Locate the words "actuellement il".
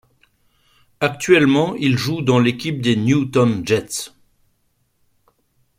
0.99-1.95